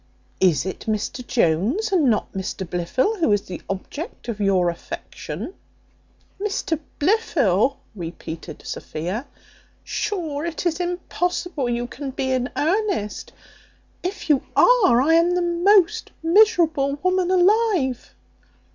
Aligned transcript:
Is 0.39 0.65
it 0.65 0.85
Mr 0.87 1.21
Jones, 1.27 1.91
and 1.91 2.09
not 2.09 2.33
Mr 2.33 2.67
Blifil, 2.67 3.19
who 3.19 3.31
is 3.31 3.43
the 3.43 3.61
object 3.69 4.29
of 4.29 4.39
your 4.39 4.71
affection?" 4.71 5.53
"Mr 6.39 6.79
Blifil!" 6.97 7.77
repeated 7.95 8.65
Sophia. 8.65 9.27
"Sure 9.83 10.43
it 10.43 10.65
is 10.65 10.79
impossible 10.79 11.69
you 11.69 11.85
can 11.85 12.09
be 12.09 12.31
in 12.31 12.49
earnest; 12.57 13.31
if 14.01 14.27
you 14.27 14.41
are, 14.55 14.99
I 15.03 15.13
am 15.13 15.35
the 15.35 15.41
most 15.43 16.09
miserable 16.23 16.95
woman 17.03 17.29
alive." 17.29 18.15